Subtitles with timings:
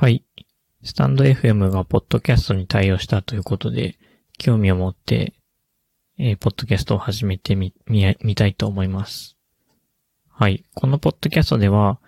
[0.00, 0.24] はい。
[0.82, 3.98] スタンド FM がポッドキャストに対応したということで、
[4.38, 5.34] 興味を持って、
[6.18, 9.36] えーポッドキャストを始めてみ、み、たいと思います。
[10.26, 10.64] はい。
[10.74, 12.00] このポッドキャストでは、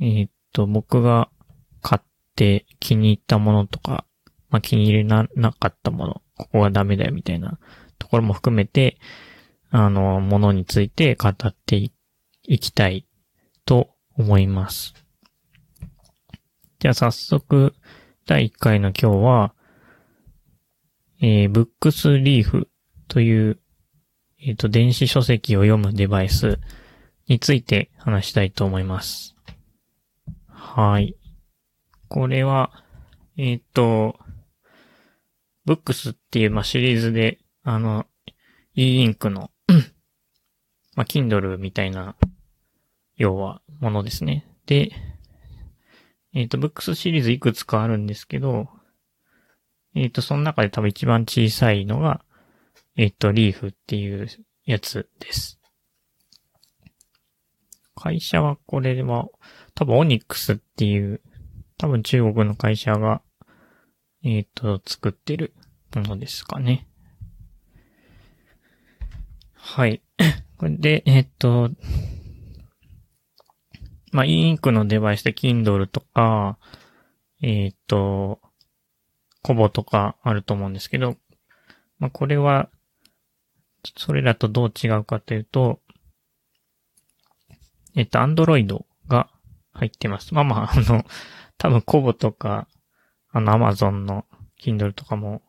[0.00, 1.30] えーっと、僕が
[1.80, 2.06] 買っ
[2.36, 4.04] て気に入ったものとか、
[4.48, 7.58] まあ、気に入れな、なかったもの、ここがダメだよみたいな
[7.98, 8.98] ところも含めて、
[9.70, 11.34] あの、ものについて語っ
[11.66, 11.90] てい
[12.44, 13.08] いきたい
[13.66, 14.94] と思います。
[16.82, 17.76] じゃあ早速、
[18.26, 19.54] 第1回の今日は、
[21.20, 22.68] えー、ブックスリーフ
[23.06, 23.60] という、
[24.40, 26.58] えっ、と、電子書籍を読むデバイス
[27.28, 29.36] について話したいと思います。
[30.48, 31.14] はい。
[32.08, 32.72] これは、
[33.36, 34.18] えっ、と、
[35.64, 38.06] ブックスっていう、ま、シリーズで、あの、
[38.74, 39.52] e インクの、
[40.96, 42.16] まあ、Kindle みたいな、
[43.14, 44.48] 要は、ものですね。
[44.66, 45.11] で、
[46.34, 48.68] えっ、と、ブックスシリーズいくつかあるんですけど、
[49.94, 52.24] えっ、と、その中で多分一番小さいのが、
[52.96, 54.26] えっ、と、リーフっていう
[54.64, 55.58] やつです。
[57.94, 59.28] 会社はこれは、
[59.74, 61.20] 多分オニックスっていう、
[61.76, 63.22] 多分中国の会社が、
[64.24, 65.54] えっ、と、作ってる
[65.94, 66.88] ものですかね。
[69.54, 70.02] はい。
[70.56, 71.70] これで、えっ、と、
[74.12, 76.58] まあ、インクのデバイスで Kindle とか、
[77.40, 78.40] えっ、と、
[79.42, 81.16] コボとかあると思うんですけど、
[81.98, 82.68] まあ、これは、
[83.96, 85.80] それらとどう違うかというと、
[87.96, 89.28] えっ、と、Android が
[89.72, 90.34] 入ってます。
[90.34, 91.04] まあまあ、あの、
[91.58, 92.68] 多分コボとか、
[93.30, 94.26] あの、Amazon の
[94.60, 95.42] Kindle とかも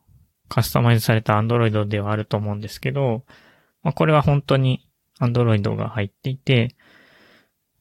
[0.48, 3.26] カスタマイズされた Android ではあると思うんですけど、
[3.82, 4.88] まあ、これは本当に
[5.20, 6.76] Android が入っていて、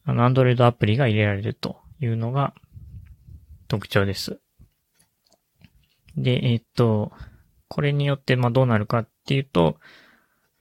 [0.05, 2.55] あの、Android アプリが入れられるというのが
[3.69, 4.41] 特徴です。
[6.17, 7.13] で、えっと、
[7.69, 9.79] これによって、まあ、どうなるかっていうと、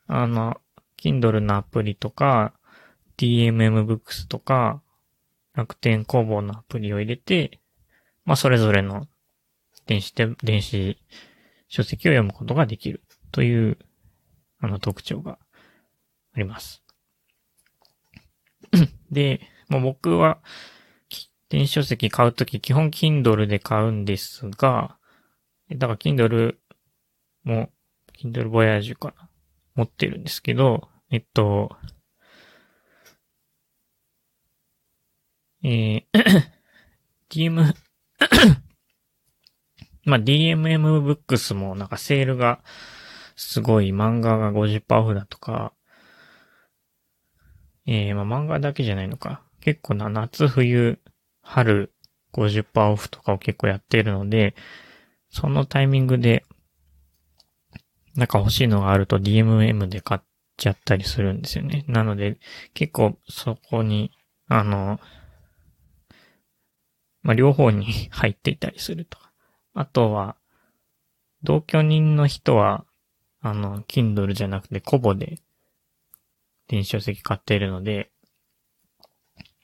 [0.08, 0.62] あの、
[0.98, 2.54] Kindle のアプリとか、
[3.18, 4.82] DMM Books とか、
[5.54, 7.60] 楽天工房のアプリを入れて、
[8.24, 9.08] まあ、それぞれの
[9.88, 10.98] 電子で、電子
[11.68, 13.78] 書籍を読むことができるという、
[14.60, 15.40] あの、特徴が
[16.34, 16.84] あります。
[19.12, 20.40] で、もう僕は、
[21.50, 24.98] 電子書籍買うとき基本 Kindle で買うんですが、
[25.70, 26.56] だから Kindle
[27.44, 27.70] も、
[28.18, 29.28] Kindle Voyage かな。
[29.76, 31.76] 持ってるんですけど、えっと、
[35.64, 36.06] えー、
[37.30, 37.56] DM、
[40.06, 42.64] まあ、DMM Books もなんかセールが
[43.36, 45.74] すごい漫画が50%オフだとか、
[47.86, 49.42] えー、まあ、漫画だけじゃないのか。
[49.60, 51.00] 結構な、夏、冬、
[51.42, 51.94] 春、
[52.34, 54.56] 50%オフとかを結構やっているので、
[55.30, 56.46] そのタイミングで、
[58.16, 60.22] なんか欲しいのがあると DMM で買っ
[60.58, 61.86] ちゃったりするんですよね。
[61.88, 62.38] なので、
[62.74, 64.12] 結構そこに、
[64.48, 65.00] あの、
[67.24, 69.32] まあ、両方に 入っていたりするとか。
[69.74, 70.36] あとは、
[71.44, 72.86] 同居人の人は、
[73.40, 75.40] あの、Kindle じゃなくてコボで
[76.72, 78.12] 電子書籍買っているので、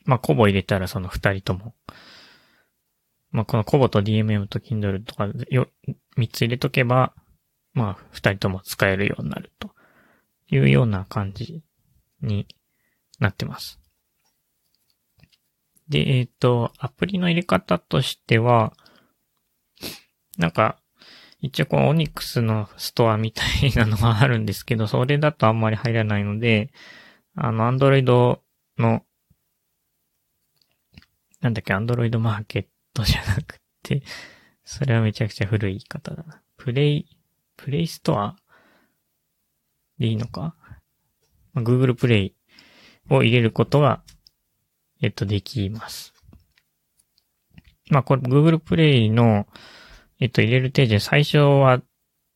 [0.03, 1.73] まあ、コボ入れたらその二人とも、
[3.31, 5.69] まあ、このコボと DMM と Kindle とかよ、
[6.17, 7.13] 三つ入れとけば、
[7.73, 9.71] まあ、二人とも使えるようになると
[10.49, 11.63] いうような感じ
[12.21, 12.45] に
[13.19, 13.79] なってます。
[15.87, 18.73] で、えっ、と、アプリの入れ方としては、
[20.37, 20.77] なんか、
[21.39, 26.71] 一応このオニックスのストアみたいなのがあるんですけど、 それだとあんまり入らないので、
[27.35, 28.43] あの、アンドロイド
[28.77, 29.05] の、
[31.41, 34.01] なんだっけ、アンドロイドマーケットじゃなくて、
[34.63, 36.41] それはめちゃくちゃ古い言い方だな。
[36.57, 37.19] プレイ、
[37.55, 38.35] プレイストア
[39.99, 40.55] でいいのか、
[41.53, 42.35] まあ、?Google プレイ
[43.09, 44.03] を入れることが、
[45.01, 46.13] えっと、できます。
[47.89, 49.47] まあ、これ Google プレイの、
[50.19, 51.81] えっと、入れる手順、最初は、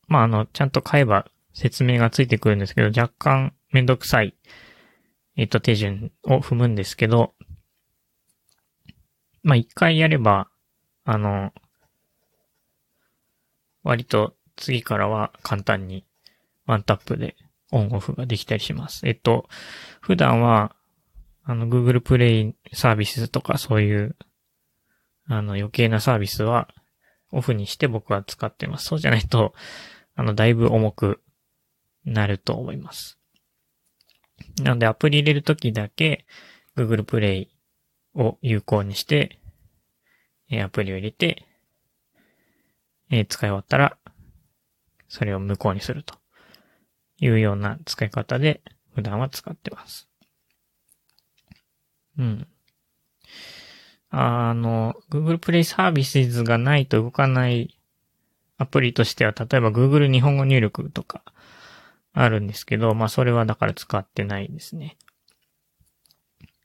[0.08, 4.34] まあ、あの、ちゃんと買えば説明がついてくるんですけど、若干めんどくさい、
[5.36, 7.34] えっと、手順を踏むんですけど、
[9.42, 10.48] まあ、一回やれば、
[11.04, 11.52] あの、
[13.82, 16.06] 割と次からは簡単に
[16.66, 17.34] ワンタップで
[17.72, 19.06] オンオフができたりします。
[19.08, 19.48] えっと、
[20.00, 20.76] 普段は、
[21.44, 24.16] あの、Google プレイサービスとかそういう、
[25.26, 26.68] あの、余計なサービスは、
[27.32, 28.84] オフにして僕は使ってます。
[28.84, 29.54] そうじゃないと、
[30.14, 31.22] あの、だいぶ重く
[32.04, 33.18] なると思います。
[34.62, 36.26] なので、アプリ入れるときだけ、
[36.76, 37.48] Google プレイ
[38.14, 39.38] を有効にして、
[40.50, 41.46] えアプリを入れて、
[43.10, 43.98] え使い終わったら、
[45.08, 46.14] それを無効にすると
[47.18, 48.62] いうような使い方で
[48.94, 50.08] 普段は使ってます。
[52.18, 52.46] うん。
[54.14, 57.78] あの、Google Play Services がないと動かない
[58.58, 61.22] アプリとしては、例えば Google 日本語入力とか
[62.12, 64.98] あるんですけど、まあそれはだから使ってないですね。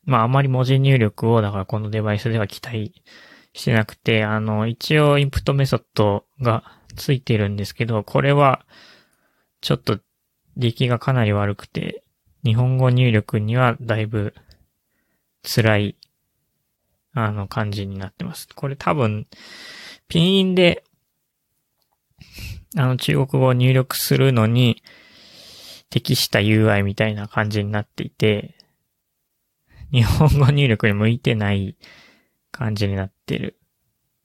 [0.03, 2.93] まああまり文字入力をだからこのデバイスでは期待
[3.53, 6.63] してなくて、あの、一応インプットメソッドが
[6.97, 8.65] ついてるんですけど、これは
[9.61, 9.99] ちょっと
[10.57, 12.03] 出来がかなり悪くて、
[12.43, 14.33] 日本語入力にはだいぶ
[15.43, 15.97] 辛い、
[17.13, 18.47] あの、感じになってます。
[18.53, 19.27] これ多分、
[20.07, 20.83] ピンインで、
[22.75, 24.83] あの、中国語を入力するのに
[25.89, 28.55] 適した UI みたいな感じになっていて、
[29.91, 31.77] 日本語入力に向いてない
[32.51, 33.59] 感じになってる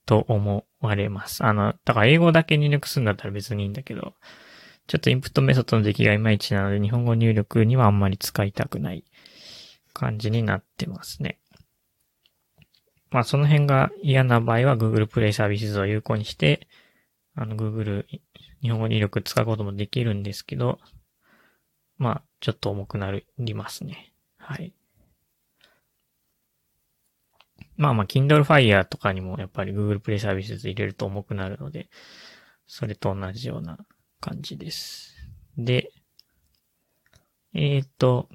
[0.06, 1.44] と思われます。
[1.44, 4.14] あの、だから英語だけ入力するんだったら別にいいんだけど、
[4.88, 9.05] ちょっとインプットメソッドの出来がいまいちなので、日本語入力にはあんまり使いたくない
[9.93, 11.38] 感じになってますね。
[13.12, 16.67] まあその辺が嫌な場合は Google Play Services を有効にして、
[17.35, 18.06] あの Google
[18.62, 20.79] 日本語入力使うこともできるんですけど、
[21.99, 24.12] まあちょっと重くなりますね。
[24.38, 24.73] はい。
[27.76, 31.91] まあまあ Kindle Fire とかにもやっぱり Google Play Services 入れると重くなるので、
[32.67, 33.79] それと同じような
[34.20, 35.15] 感じです。
[35.58, 35.91] で、
[37.53, 38.31] えっ、と、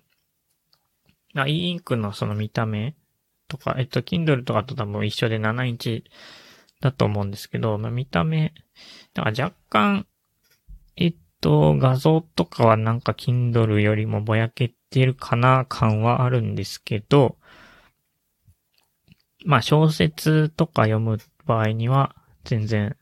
[1.33, 2.95] あ、e インクのその見た目
[3.47, 6.03] とか、えっと、Kindle とかと多分一緒で7インチ
[6.81, 8.53] だと思うんですけど、まあ、見た目、
[9.13, 10.07] だから若干、
[10.95, 17.37] えっと、画像とかはなんか Kindle よりもぼやけてるかな感はあるんですけど、
[19.45, 22.97] まあ小説とか読む場合には全然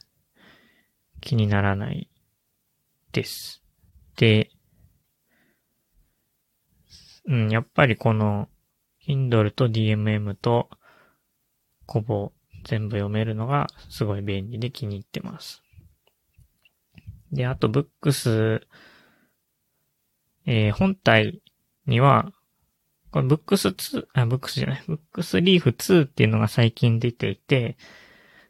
[1.21, 2.09] 気にならない
[3.11, 3.63] です。
[4.17, 4.51] で、
[7.27, 8.47] うん、やっぱりこの
[9.07, 10.69] Kindle と DMM と
[11.85, 12.31] コボ
[12.63, 15.61] 全部読めるのがすごい便利で気に入ってます。
[17.31, 18.67] で、あと、ブックス、
[20.45, 21.41] えー、本体
[21.85, 22.31] には、
[23.11, 27.77] これブックス2、あ、ブックスじゃない、ブックスリーフ2っていうのが最近出ていて、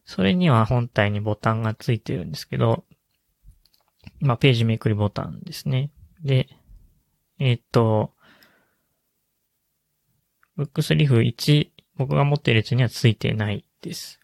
[0.05, 2.85] それには本体にボタンがついてるんですけど、
[4.19, 5.91] まあ、ページめくりボタンですね。
[6.23, 6.47] で、
[7.39, 8.13] えっ、と、
[10.55, 14.19] ブックスリーフ1、僕が持っているやつにはついてないです。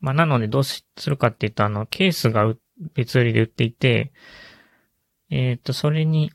[0.00, 2.54] まあ、なのでどうするかって言うと、あの、ケースが
[2.94, 4.12] 別売りで売っていて、
[5.30, 6.32] えっ、ー、と、それに、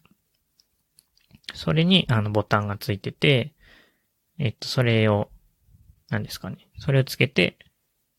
[1.53, 3.53] それに、あの、ボタンがついてて、
[4.37, 5.29] えっ、ー、と、それを、
[6.09, 6.69] 何ですかね。
[6.77, 7.57] それをつけて、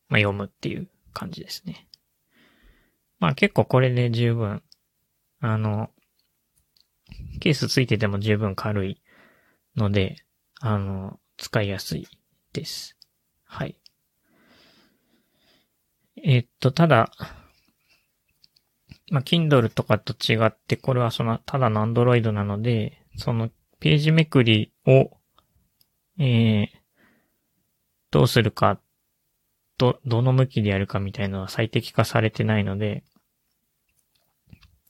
[0.08, 1.88] まあ、読むっていう感じですね。
[3.18, 4.62] まあ、結構これで十分、
[5.40, 5.90] あの、
[7.40, 9.00] ケースついてても十分軽い
[9.78, 10.16] ので、
[10.60, 12.06] あの、使いやすい
[12.52, 12.96] です。
[13.44, 13.80] はい。
[16.16, 17.10] え、っと、ただ、
[19.10, 25.16] まあ、Kindle とかと違って、これはその、ただの Android なので、その、ページめくりを、
[26.18, 26.68] えー、
[28.10, 28.80] どうするか、
[29.78, 33.04] ど、どの向きでやるかみたいなのは最適化されてないので、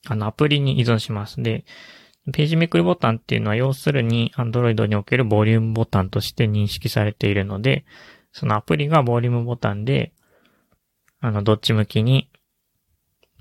[0.06, 1.42] あの、アプリに依存します。
[1.42, 1.64] で、
[2.32, 7.84] ページめくりボタンっていうのは要するに Android におけるボリュームボタンとして認識されているので、
[8.32, 10.12] そのアプリがボリュームボタンで、
[11.20, 12.30] あの、どっち向きに、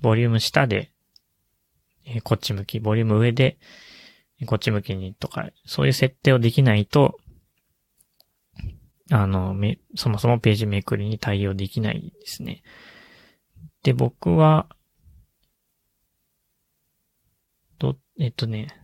[0.00, 0.90] ボリューム下で、
[2.04, 3.58] え、こっち向き、ボリューム上で、
[4.46, 7.18] こっち向きにとか、そういう設定をできないと、
[9.10, 12.62] あの、め、そもそもページめくりに対応できないですね。
[13.82, 14.68] で、僕は、
[17.78, 18.77] どえっとね、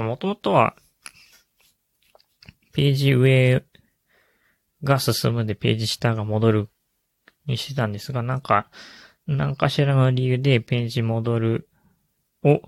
[0.00, 0.74] もともとは、
[2.72, 3.62] ページ上
[4.82, 6.68] が進むでページ下が戻る
[7.46, 8.70] にしてたんですが、なんか、
[9.26, 11.68] 何かしらの理由でページ戻る
[12.42, 12.62] を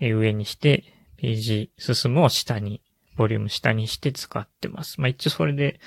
[0.00, 0.84] 上にして、
[1.18, 2.82] ページ進むを下に、
[3.16, 5.00] ボリューム下にして使ってます。
[5.00, 5.80] まあ一応それで、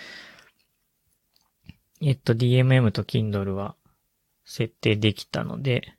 [2.02, 3.76] えっと DMM と Kindle は
[4.46, 5.94] 設定できたので、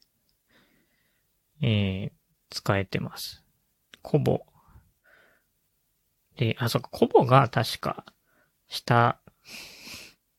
[1.60, 2.12] えー、
[2.50, 3.43] 使えてます。
[4.04, 4.44] コボ。
[6.36, 8.04] で、あ、そっか、コボが確か、
[8.68, 9.18] 下、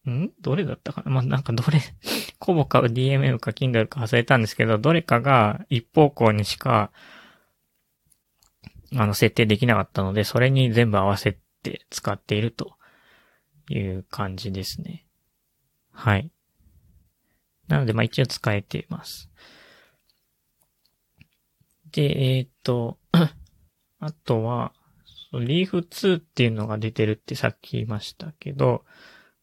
[0.07, 0.31] ん？
[0.39, 1.11] どれだったかな？
[1.11, 1.79] まあ、なんかどれ
[2.37, 6.91] コボか DMM か Kindle か忘れたんですけど、どれかが一方向にしか、
[8.93, 12.75] あの、設定できなかったので、それに全部合わせて使っていると
[13.69, 15.07] いう感じですね。
[15.91, 16.29] はい。
[17.67, 19.31] なので、まあ一応使えています。
[21.91, 22.99] で、えっ、と、
[24.05, 24.71] あとは、
[25.33, 28.85] リーフ2っていうのが出てるってさっき言いましたけど、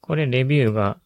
[0.00, 1.00] これレビューが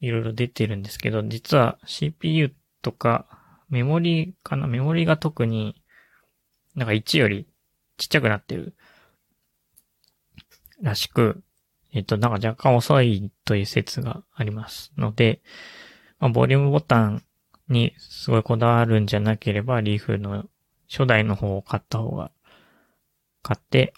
[0.00, 3.26] いろいろ出てるんですけど、実は CPU とか
[3.68, 4.66] メモリーかな？
[4.66, 5.82] メモリーが特に
[6.74, 7.46] なんか1より
[7.98, 8.74] ちっちゃくなってる
[10.80, 11.42] らしく、
[11.92, 15.42] えっと、なんか若干遅いという説がありますので、
[16.18, 17.22] まあ、ボリュームボタン
[17.68, 20.46] にすごいこだわるんじゃなければ、リーフの
[20.90, 22.30] 初代の方を買った方が、
[23.46, 23.94] 買って、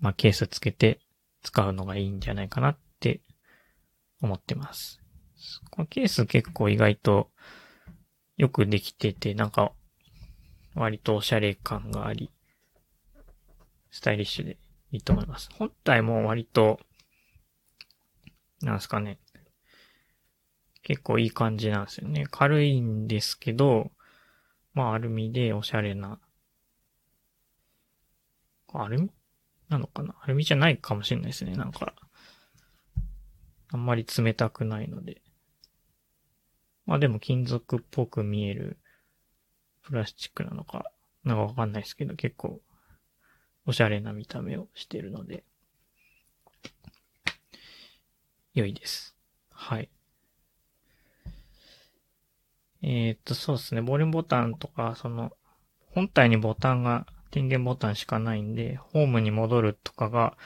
[0.00, 0.98] まあ、ケースつけて
[1.40, 3.20] 使うのがいいんじゃないかなって
[4.20, 5.00] 思ってます。
[5.70, 7.30] このケース結構意外と
[8.36, 9.70] よくできてて、なんか
[10.74, 12.32] 割とおしゃれ感があり、
[13.92, 14.58] スタイリッシュで
[14.90, 15.48] いいと思います。
[15.56, 16.80] 本体も割と、
[18.62, 19.20] なんすかね。
[20.82, 22.26] 結構いい感じなんですよね。
[22.28, 23.92] 軽いんですけど、
[24.74, 26.18] まあアルミでおしゃれな。
[28.78, 29.10] アルミ
[29.68, 31.56] なのかなアルミじゃないかもしれないですね。
[31.56, 31.94] なんか、
[33.72, 35.22] あんまり冷たくないので。
[36.86, 38.78] まあでも金属っぽく見える
[39.82, 40.90] プラスチックなのか、
[41.24, 42.60] なんかわかんないですけど、結構
[43.66, 45.44] おしゃれな見た目をしているので、
[48.54, 49.16] 良いです。
[49.50, 49.90] はい。
[52.82, 53.82] えー、っと、そうですね。
[53.82, 55.32] ボリュームボタンとか、その、
[55.92, 60.36] 本体にボタンが、電源ボタンしかないんで、ホームに戻るとかが、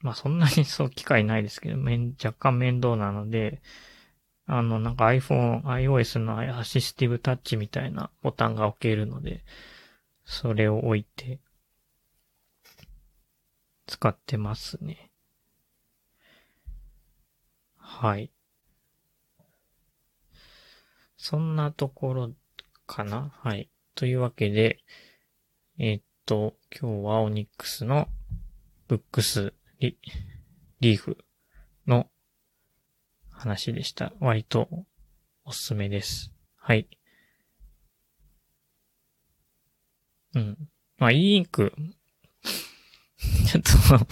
[0.00, 3.62] まあそんなにそう機会ないですけど、めん若干面倒なので、
[4.46, 9.42] あの、なんか iPhone、iOS のアシスティブタッチみたいなボタンが置けるので、
[10.24, 11.40] それを置いて、
[13.86, 15.10] 使ってますね。
[17.76, 18.30] はい。
[21.16, 22.30] そんなところ
[22.86, 23.32] かな？
[23.42, 23.70] はい。
[23.94, 24.80] というわけで、
[25.78, 28.08] えー、っと、今日はオニックスの
[28.88, 29.96] ブックスリ
[30.80, 31.16] リーフ
[31.86, 32.08] の
[33.30, 34.12] 話でした。
[34.18, 34.68] 割と
[35.44, 36.32] おすすめです。
[36.56, 36.88] はい。
[40.34, 40.58] うん。
[40.98, 41.72] まあ、e インク
[43.46, 43.62] ちょっ
[43.98, 44.06] と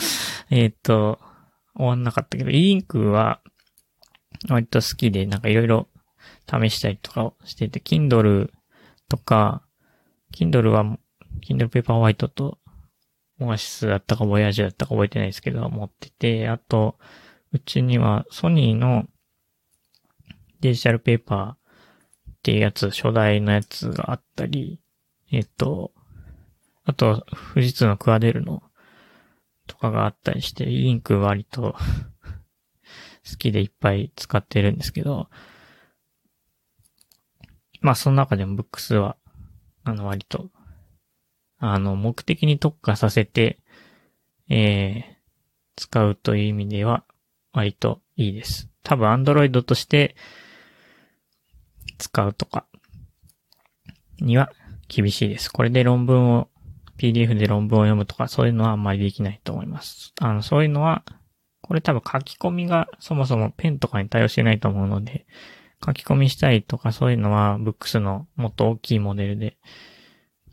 [0.51, 1.19] えっと、
[1.75, 3.43] 終わんなかったけど、e インクは
[4.49, 5.89] 割と好きで、なんかいろいろ
[6.49, 8.53] 試したりとかをしてて、Kindle
[9.09, 9.67] とか、
[10.33, 10.99] Kindle は、
[11.47, 12.59] Kindle Paperwhite と、
[13.41, 16.99] オアシスだったか、ボヤージュだったか覚えてないですけど、持ってて、あと、
[17.53, 19.07] うちにはソニーの
[20.61, 21.57] デジタルペーパーっ
[22.43, 24.81] ていうやつ、初代のやつがあったり、
[25.31, 25.93] えっと、
[26.85, 27.25] あと、
[27.55, 28.63] 富士通のクアデルの
[29.67, 31.77] とかがあったりして、インク割と
[33.29, 35.29] 好きでいっぱい使ってるんですけど、
[37.81, 39.17] まあその中でもブックスは、
[39.85, 40.51] あの割と、
[41.59, 43.59] あの目的に特化させて、
[44.49, 45.13] えー、
[45.77, 47.05] 使うという意味では
[47.53, 48.69] 割といいです。
[48.83, 50.17] 多分 Android として
[51.99, 52.67] 使うとか
[54.21, 54.53] には
[54.89, 55.51] 厳しいです。
[55.53, 56.49] これで論文を、
[56.99, 60.13] PDF で論文を読むとかそういうのはあんまりできないと思います。
[60.21, 61.05] あの、そういうのは、
[61.63, 65.27] これ多分書き込みがそもそもペンとかに対応してないと思うので、
[65.85, 69.57] 書き込みしたいとかそういうのは、ブックスのもっと大きいモデルで、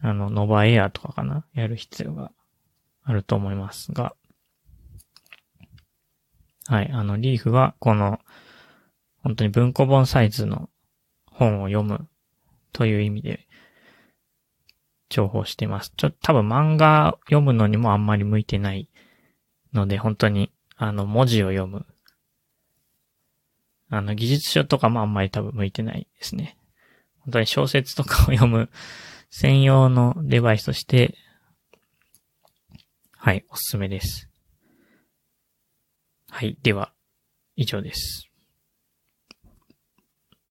[0.02, 1.46] あの、ノバエアとかかな？
[1.54, 2.32] やる必要が
[3.04, 4.16] あると思いますが、
[6.68, 8.20] はい、あの、リーフは、この、
[9.24, 10.70] 本当に文庫本サイズの
[11.26, 12.08] 本を読む
[12.72, 13.48] という意味で、
[15.10, 15.92] 重宝しています。
[15.98, 18.88] ちょ多分漫画読むのにもあんまり向いてない
[19.74, 21.86] ので、本当に、あの、文字を読む
[23.90, 26.58] あの、技術書とかもあんまり多分向いてないですね。
[27.20, 28.70] 本当に小説とかを読む
[29.30, 31.18] 専用のデバイスとして、
[33.18, 34.30] はい、おすすめです。
[36.30, 36.94] はい、では、
[37.56, 38.29] 以上です。